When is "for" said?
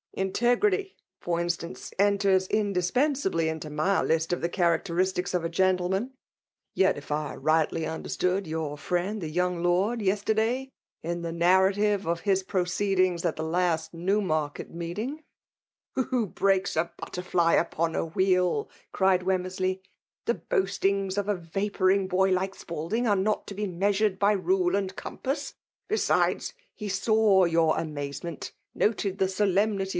1.21-1.39